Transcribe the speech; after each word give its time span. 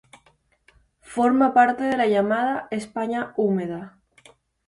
Forma 1.15 1.49
parte 1.57 1.83
de 1.83 1.95
la 1.95 2.07
llamada 2.07 2.67
"España 2.71 3.35
húmeda". 3.37 3.99